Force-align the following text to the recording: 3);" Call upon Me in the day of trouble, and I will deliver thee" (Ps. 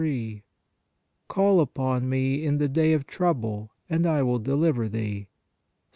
3);" 0.01 0.41
Call 1.27 1.59
upon 1.61 2.09
Me 2.09 2.43
in 2.43 2.57
the 2.57 2.67
day 2.67 2.93
of 2.93 3.05
trouble, 3.05 3.69
and 3.87 4.07
I 4.07 4.23
will 4.23 4.39
deliver 4.39 4.89
thee" 4.89 5.25
(Ps. 5.25 5.29